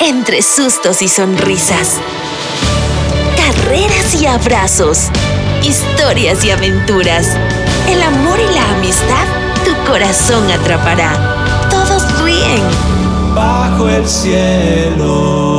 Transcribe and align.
entre 0.00 0.42
sustos 0.42 1.02
y 1.02 1.08
sonrisas. 1.08 1.94
Carreras 3.36 4.14
y 4.14 4.26
abrazos. 4.26 5.08
Historias 5.62 6.44
y 6.44 6.50
aventuras. 6.50 7.28
El 7.88 8.02
amor 8.02 8.38
y 8.38 8.54
la 8.54 8.70
amistad 8.72 9.26
tu 9.64 9.74
corazón 9.90 10.50
atrapará. 10.50 11.68
Todos 11.70 12.22
ríen. 12.22 12.62
Bajo 13.34 13.88
el 13.88 14.08
cielo. 14.08 15.56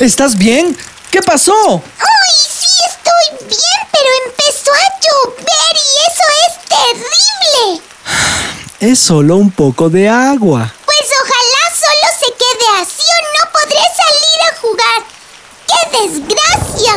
¿Estás 0.00 0.36
bien? 0.38 0.76
¿Qué 1.10 1.20
pasó? 1.22 1.52
¡Uy, 1.74 1.82
sí 2.48 2.68
estoy 2.86 3.48
bien! 3.48 3.88
Pero 3.90 4.08
empezó 4.26 4.70
a 4.72 4.86
llover 5.02 5.74
y 5.74 5.88
eso 6.06 6.26
es 6.46 6.52
terrible. 6.68 7.82
Es 8.80 9.00
solo 9.00 9.36
un 9.36 9.50
poco 9.50 9.90
de 9.90 10.08
agua. 10.08 10.72
Pues 10.84 11.10
ojalá 11.20 11.74
solo 11.74 12.06
se 12.20 12.26
quede 12.26 12.80
así 12.80 13.02
o 13.02 13.20
no 13.34 13.50
podré 13.52 13.82
salir 13.96 14.40
a 14.46 14.56
jugar. 14.60 15.02
¡Qué 15.66 15.98
desgracia! 15.98 16.94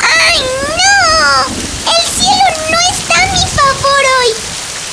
¡Ay, 0.00 0.38
no! 0.78 1.92
El 1.98 2.10
cielo 2.14 2.48
no 2.70 2.78
está 2.92 3.22
a 3.22 3.32
mi 3.32 3.44
favor 3.48 4.04
hoy. 4.20 4.32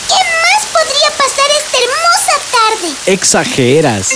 ¿Qué 0.07 0.19
más 0.41 0.65
podría 0.73 1.11
pasar 1.17 1.45
esta 1.59 1.77
hermosa 1.77 2.35
tarde? 2.51 2.95
Exageras. 3.05 4.09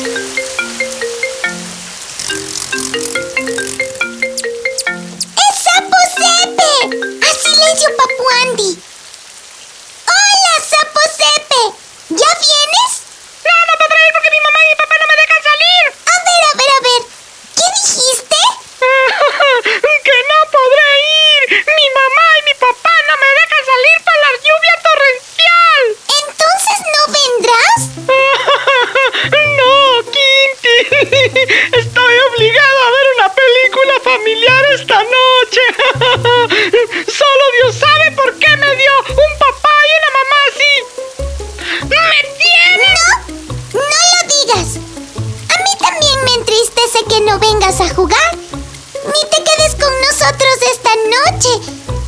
Que 47.16 47.22
no 47.22 47.40
vengas 47.40 47.80
a 47.80 47.88
jugar. 47.96 48.36
Ni 48.36 49.22
te 49.30 49.44
quedes 49.44 49.76
con 49.76 49.94
nosotros 50.02 50.56
esta 50.74 50.94
noche. 51.16 51.50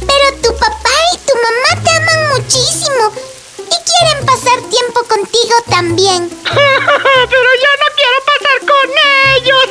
Pero 0.05 0.41
tu 0.41 0.53
papá 0.57 0.95
y 1.13 1.17
tu 1.19 1.33
mamá 1.35 1.81
te 1.83 1.91
aman 1.91 2.29
muchísimo. 2.35 3.11
Y 3.57 3.77
quieren 3.87 4.25
pasar 4.25 4.59
tiempo 4.69 4.99
contigo 5.07 5.55
también. 5.69 6.29
Pero 6.43 7.49
yo 7.63 7.71
no 7.81 7.89
quiero 7.95 8.17
pasar 8.31 8.59
con 8.71 8.87
ellos. 9.35 9.65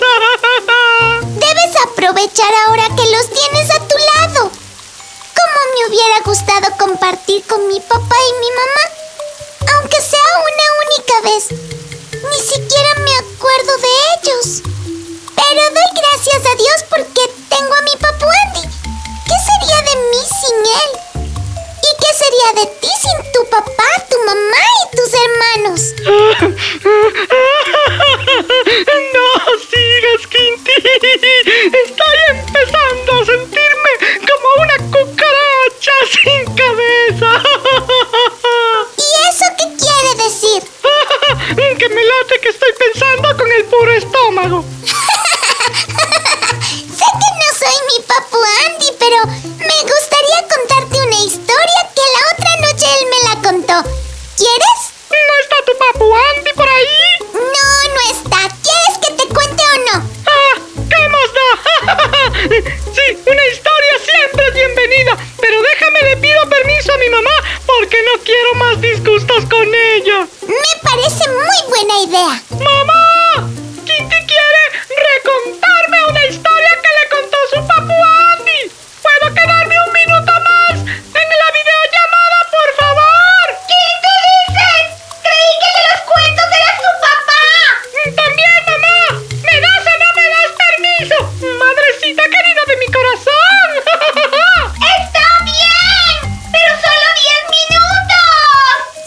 Debes 1.45 1.83
aprovechar 1.84 2.53
ahora 2.67 2.84
que 2.97 3.11
los 3.11 3.29
tienes 3.29 3.70
a 3.73 3.81
tu 3.87 3.97
lado. 4.14 4.51
Como 5.39 5.59
me 5.75 5.89
hubiera 5.89 6.20
gustado 6.25 6.69
compartir 6.79 7.45
con 7.47 7.69
mi 7.69 7.81
papá 7.81 8.17
y 8.31 8.41
mi 8.41 8.51
mamá. 8.61 9.75
Aunque 9.75 10.01
sea 10.01 10.29
una 10.48 10.67
única 10.87 11.20
vez. 11.29 11.51
Ni 12.31 12.41
siquiera 12.41 12.95
me 13.05 13.17
acuerdo 13.17 13.73
de 13.77 13.89
ellos. 14.23 14.76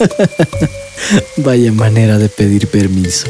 Vaya 1.36 1.72
manera 1.72 2.18
de 2.18 2.28
pedir 2.28 2.66
permiso. 2.68 3.26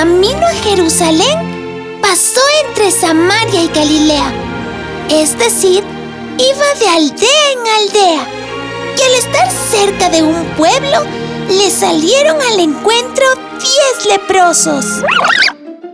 Camino 0.00 0.46
a 0.46 0.54
Jerusalén, 0.64 1.98
pasó 2.00 2.40
entre 2.64 2.90
Samaria 2.90 3.64
y 3.64 3.68
Galilea. 3.68 4.32
Es 5.10 5.38
decir, 5.38 5.84
iba 6.38 6.74
de 6.80 6.88
aldea 6.88 7.52
en 7.52 7.58
aldea. 7.68 8.26
Y 8.96 9.02
al 9.02 9.14
estar 9.18 9.50
cerca 9.50 10.08
de 10.08 10.22
un 10.22 10.42
pueblo, 10.56 11.04
le 11.48 11.70
salieron 11.70 12.40
al 12.40 12.60
encuentro 12.60 13.26
diez 13.60 14.06
leprosos. 14.08 14.86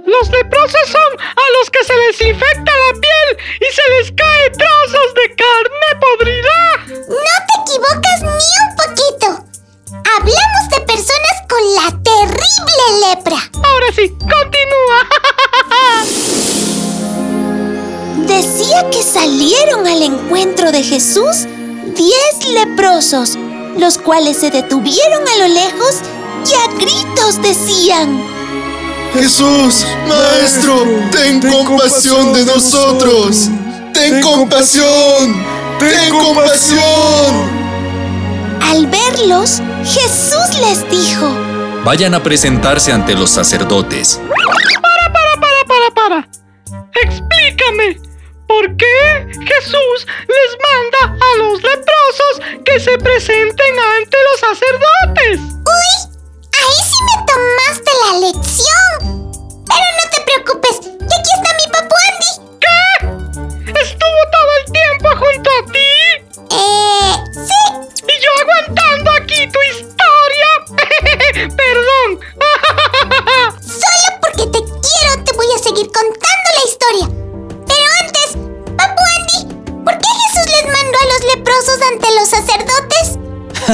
Los 0.07 0.31
leprosos 0.31 0.87
son 0.87 1.21
a 1.21 1.45
los 1.59 1.71
que 1.71 1.83
se 1.83 1.97
les 1.97 2.21
infecta 2.21 2.73
la 2.87 3.01
piel 3.01 3.45
y 3.61 3.75
se 3.75 3.91
les 3.91 4.13
cae 4.13 4.51
los 23.79 23.99
cuales 23.99 24.39
se 24.39 24.51
detuvieron 24.51 25.23
a 25.29 25.47
lo 25.47 25.55
lejos 25.55 26.01
y 26.45 26.55
a 26.55 26.75
gritos 26.75 27.41
decían, 27.41 28.21
Jesús, 29.15 29.87
Maestro, 30.09 30.85
ten 31.13 31.41
compasión 31.41 32.33
de 32.33 32.45
nosotros. 32.45 33.49
Ten 33.93 34.21
compasión. 34.21 35.45
Ten 35.79 36.11
compasión. 36.11 36.81
Al 38.61 38.87
verlos, 38.87 39.63
Jesús 39.85 40.61
les 40.61 40.91
dijo, 40.91 41.29
Vayan 41.85 42.15
a 42.15 42.23
presentarse 42.23 42.93
ante 42.93 43.15
los 43.15 43.31
sacerdotes. 43.31 44.21
Para, 44.83 45.13
para, 45.13 45.41
para, 45.41 45.95
para, 45.95 45.95
para. 45.95 46.29
Explícame. 47.03 48.06
¿Por 48.47 48.77
qué 48.77 49.27
Jesús 49.33 50.07
les 50.29 50.51
manda 50.67 51.19
a 51.21 51.39
los 51.39 51.63
leprosos 51.63 52.63
que 52.65 52.79
se 52.79 52.97
presenten 52.99 53.79
ante 53.99 54.17
los 54.31 54.41
sacerdotes? 54.41 55.41
¡Uy! 55.41 55.93
Ahí 56.53 56.81
sí 56.85 56.99
me 57.05 57.17
tomaste 57.27 57.91
la 58.05 58.13
lección. 58.21 58.99
Pero 59.69 59.89
no 59.99 60.05
te 60.13 60.21
preocupes, 60.23 60.81
que 60.81 61.15
aquí 61.15 61.31
está 61.37 61.51
mi 61.57 61.73
papu 61.73 61.96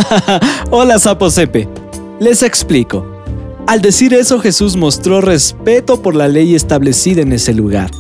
Hola, 0.71 0.99
Sapo 0.99 1.31
Sepe. 1.31 1.69
Les 2.21 2.43
explico. 2.43 3.07
Al 3.67 3.81
decir 3.81 4.15
eso, 4.15 4.41
Jesús 4.41 4.77
mostró 4.77 5.21
respeto 5.21 6.03
por 6.03 6.15
la 6.15 6.29
ley 6.29 6.55
establecida 6.55 7.23
en 7.23 7.33
ese 7.33 7.55
lugar. 7.55 7.91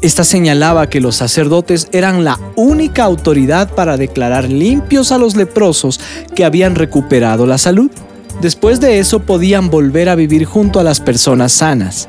Esta 0.00 0.24
señalaba 0.24 0.88
que 0.88 1.00
los 1.00 1.16
sacerdotes 1.16 1.88
eran 1.92 2.24
la 2.24 2.38
única 2.56 3.04
autoridad 3.04 3.70
para 3.74 3.96
declarar 3.96 4.44
limpios 4.44 5.12
a 5.12 5.18
los 5.18 5.34
leprosos 5.36 6.00
que 6.34 6.44
habían 6.44 6.74
recuperado 6.74 7.46
la 7.46 7.58
salud. 7.58 7.90
Después 8.40 8.80
de 8.80 8.98
eso 8.98 9.20
podían 9.20 9.70
volver 9.70 10.08
a 10.08 10.14
vivir 10.14 10.44
junto 10.44 10.80
a 10.80 10.82
las 10.82 11.00
personas 11.00 11.52
sanas. 11.52 12.08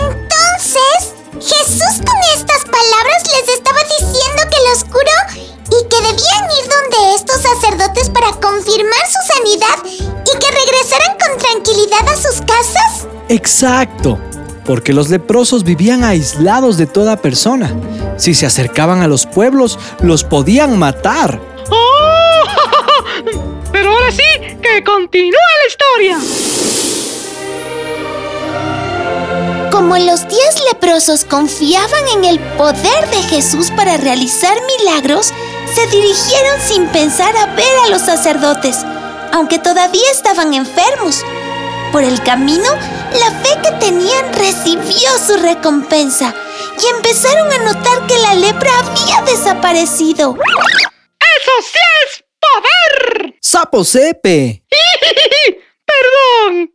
Entonces, 0.00 1.14
Jesús 1.34 2.04
con 2.04 2.18
estas 2.36 2.64
palabras 2.64 3.22
les 3.38 3.54
estaba 3.54 3.78
diciendo 3.84 4.42
que 4.50 4.56
los 4.70 4.84
curó 4.84 5.59
y 5.80 5.88
que 5.88 5.96
debían 5.96 6.44
ir 6.58 6.68
donde 6.68 7.14
estos 7.14 7.40
sacerdotes 7.40 8.10
para 8.10 8.32
confirmar 8.32 9.00
su 9.06 9.32
sanidad 9.34 9.78
y 9.86 10.38
que 10.38 10.50
regresaran 10.50 11.16
con 11.18 11.38
tranquilidad 11.38 12.08
a 12.08 12.16
sus 12.16 12.40
casas. 12.42 13.06
Exacto, 13.28 14.18
porque 14.64 14.92
los 14.92 15.08
leprosos 15.08 15.64
vivían 15.64 16.04
aislados 16.04 16.76
de 16.76 16.86
toda 16.86 17.16
persona. 17.16 17.74
Si 18.16 18.34
se 18.34 18.46
acercaban 18.46 19.02
a 19.02 19.08
los 19.08 19.26
pueblos, 19.26 19.78
los 20.00 20.24
podían 20.24 20.78
matar. 20.78 21.40
¡Oh! 21.70 22.42
Pero 23.72 23.92
ahora 23.92 24.10
sí, 24.10 24.22
que 24.62 24.84
continúe 24.84 25.32
la 25.32 25.68
historia. 25.68 26.18
Como 29.70 29.96
los 29.96 30.28
diez 30.28 30.62
leprosos 30.70 31.24
confiaban 31.24 32.08
en 32.16 32.24
el 32.24 32.38
poder 32.56 33.08
de 33.10 33.22
Jesús 33.30 33.70
para 33.70 33.96
realizar 33.96 34.56
milagros, 34.78 35.32
se 35.74 35.86
dirigieron 35.86 36.60
sin 36.60 36.86
pensar 36.88 37.36
a 37.36 37.46
ver 37.54 37.78
a 37.84 37.88
los 37.88 38.02
sacerdotes, 38.02 38.78
aunque 39.32 39.58
todavía 39.58 40.10
estaban 40.10 40.54
enfermos. 40.54 41.24
Por 41.92 42.02
el 42.04 42.22
camino, 42.22 42.68
la 43.18 43.30
fe 43.42 43.58
que 43.62 43.72
tenían 43.78 44.32
recibió 44.32 45.08
su 45.24 45.36
recompensa 45.36 46.34
y 46.80 46.96
empezaron 46.96 47.52
a 47.52 47.58
notar 47.58 48.06
que 48.06 48.18
la 48.18 48.34
lepra 48.34 48.70
había 48.78 49.22
desaparecido. 49.22 50.36
¡Eso 50.36 51.52
sí 51.62 51.78
es 52.06 52.24
poder! 52.40 53.34
¡Sapo 53.40 53.84
Sepe! 53.84 54.64
Perdón. 55.86 56.72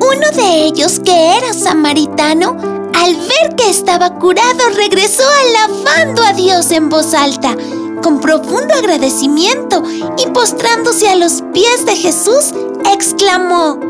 Uno 0.00 0.30
de 0.32 0.64
ellos, 0.64 1.00
que 1.04 1.36
era 1.36 1.52
samaritano, 1.52 2.81
al 3.02 3.16
ver 3.16 3.56
que 3.56 3.68
estaba 3.68 4.14
curado, 4.14 4.60
regresó 4.76 5.24
alabando 5.48 6.22
a 6.22 6.32
Dios 6.34 6.70
en 6.70 6.88
voz 6.88 7.14
alta, 7.14 7.56
con 8.00 8.20
profundo 8.20 8.74
agradecimiento 8.74 9.82
y 10.18 10.26
postrándose 10.28 11.08
a 11.08 11.16
los 11.16 11.42
pies 11.52 11.84
de 11.84 11.96
Jesús, 11.96 12.54
exclamó, 12.92 13.80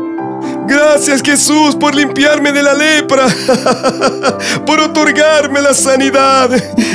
Gracias 0.65 1.21
Jesús 1.21 1.75
por 1.75 1.93
limpiarme 1.93 2.51
de 2.51 2.63
la 2.63 2.73
lepra, 2.73 3.27
por 4.65 4.79
otorgarme 4.79 5.61
la 5.61 5.73
sanidad. 5.73 6.49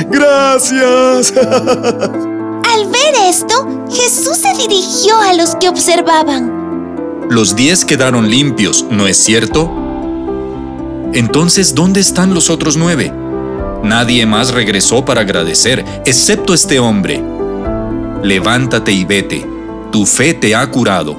Gracias. 0.09 1.33
Al 1.37 2.85
ver 2.87 3.15
esto, 3.27 3.85
Jesús 3.89 4.37
se 4.37 4.53
dirigió 4.55 5.19
a 5.21 5.33
los 5.35 5.55
que 5.55 5.69
observaban. 5.69 7.27
Los 7.29 7.55
diez 7.55 7.85
quedaron 7.85 8.29
limpios, 8.29 8.85
¿no 8.89 9.07
es 9.07 9.17
cierto? 9.17 9.88
Entonces, 11.13 11.73
¿dónde 11.73 12.01
están 12.01 12.35
los 12.35 12.51
otros 12.51 12.77
nueve? 12.77 13.11
Nadie 13.83 14.25
más 14.27 14.53
regresó 14.53 15.03
para 15.03 15.21
agradecer, 15.21 15.83
excepto 16.05 16.53
este 16.53 16.77
hombre. 16.79 17.23
Levántate 18.21 18.91
y 18.91 19.05
vete. 19.05 19.43
Tu 19.91 20.05
fe 20.05 20.35
te 20.35 20.53
ha 20.53 20.69
curado. 20.69 21.15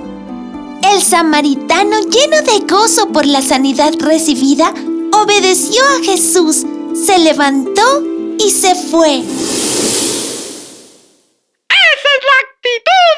El 0.82 1.02
samaritano, 1.02 2.02
lleno 2.08 2.40
de 2.42 2.60
gozo 2.68 3.08
por 3.08 3.26
la 3.26 3.42
sanidad 3.42 3.92
recibida, 3.98 4.72
obedeció 5.12 5.82
a 5.82 6.04
Jesús, 6.04 6.64
se 6.94 7.18
levantó 7.18 8.02
y 8.38 8.50
se 8.50 8.74
fue. 8.76 9.18
¡Esa 9.18 9.28
es 12.16 12.22
la 12.28 12.36
actitud! 12.46 13.16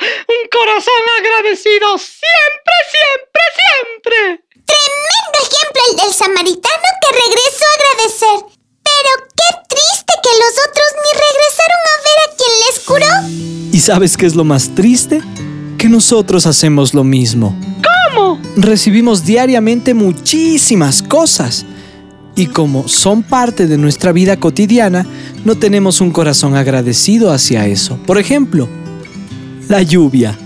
Un 0.28 0.48
corazón 0.50 1.02
agradecido 1.20 1.98
siempre, 1.98 2.74
siempre, 2.90 3.42
siempre. 3.60 4.51
El 5.92 5.98
del 5.98 6.14
samaritano 6.14 6.88
que 7.02 7.08
regresó 7.12 7.64
a 7.68 7.74
agradecer. 7.76 8.56
Pero 8.82 9.10
qué 9.36 9.48
triste 9.68 10.12
que 10.22 10.30
los 10.40 10.54
otros 10.66 10.88
ni 11.02 11.10
regresaron 11.20 11.82
a 11.84 11.96
ver 12.06 12.18
a 12.24 12.32
quien 12.38 12.52
les 12.66 12.80
curó. 12.80 13.72
¿Y 13.72 13.80
sabes 13.80 14.16
qué 14.16 14.24
es 14.24 14.34
lo 14.34 14.44
más 14.44 14.74
triste? 14.74 15.20
Que 15.76 15.90
nosotros 15.90 16.46
hacemos 16.46 16.94
lo 16.94 17.04
mismo. 17.04 17.54
¿Cómo? 18.14 18.40
Recibimos 18.56 19.26
diariamente 19.26 19.92
muchísimas 19.92 21.02
cosas. 21.02 21.66
Y 22.36 22.46
como 22.46 22.88
son 22.88 23.22
parte 23.22 23.66
de 23.66 23.76
nuestra 23.76 24.12
vida 24.12 24.38
cotidiana, 24.38 25.04
no 25.44 25.58
tenemos 25.58 26.00
un 26.00 26.10
corazón 26.10 26.56
agradecido 26.56 27.30
hacia 27.30 27.66
eso. 27.66 27.98
Por 28.06 28.16
ejemplo, 28.16 28.66
la 29.68 29.82
lluvia. 29.82 30.38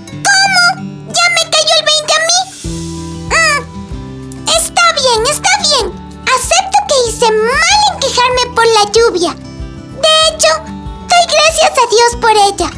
Lluvia. 9.07 9.35
De 9.35 10.35
hecho, 10.35 10.49
doy 10.65 11.27
gracias 11.33 11.71
a 11.71 11.91
Dios 11.91 12.17
por 12.21 12.31
ella. 12.31 12.71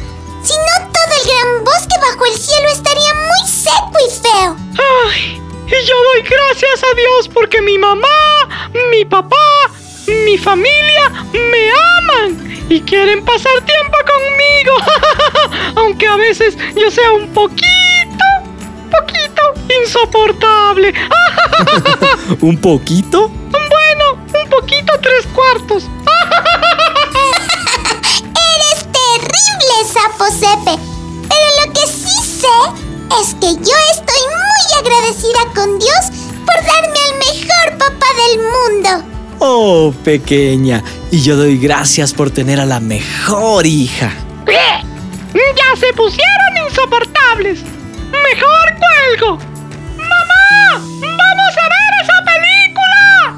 Si 0.43 0.53
no, 0.53 0.89
todo 0.91 1.13
el 1.21 1.27
gran 1.27 1.63
bosque 1.63 1.95
bajo 2.01 2.25
el 2.25 2.33
cielo 2.33 2.69
estaría 2.69 3.13
muy 3.13 3.49
seco 3.49 3.93
y 4.07 4.11
feo. 4.11 4.55
Ay, 5.05 5.41
y 5.67 5.87
yo 5.87 5.95
doy 5.95 6.21
gracias 6.21 6.83
a 6.83 6.95
Dios 6.95 7.29
porque 7.33 7.61
mi 7.61 7.77
mamá, 7.77 8.69
mi 8.91 9.05
papá, 9.05 9.35
mi 10.25 10.37
familia 10.37 11.09
me 11.33 11.71
aman 11.97 12.65
y 12.69 12.81
quieren 12.81 13.23
pasar 13.25 13.53
tiempo 13.61 13.97
conmigo. 14.05 14.75
Aunque 15.75 16.07
a 16.07 16.15
veces 16.15 16.57
yo 16.75 16.89
sea 16.89 17.11
un 17.11 17.29
poquito, 17.33 18.25
poquito 18.91 19.41
insoportable. 19.81 20.93
¿Un 22.41 22.57
poquito? 22.57 23.29
Bueno, 23.29 24.23
un 24.43 24.49
poquito 24.49 24.93
tres 25.01 25.27
cuartos. 25.27 25.89
Y 41.11 41.21
yo 41.21 41.37
doy 41.37 41.59
gracias 41.59 42.13
por 42.13 42.31
tener 42.31 42.59
a 42.59 42.65
la 42.65 42.79
mejor 42.79 43.67
hija. 43.67 44.11
Ya 44.47 45.75
se 45.79 45.93
pusieron 45.93 46.57
insoportables. 46.67 47.59
Mejor 48.11 48.75
cuelgo. 48.79 49.37
¡Mamá! 49.97 50.73
¡Vamos 50.73 51.57
a 51.57 51.69
ver 51.69 51.93
esa 52.01 52.23
película! 52.25 53.37